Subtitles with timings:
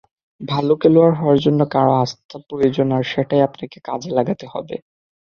[0.41, 4.75] ভালো খেলোয়াড় হওয়ার জন্য কারো আস্থা প্রয়োজন আর সেটাই আপনাকে কাজে লাগাতে হবে।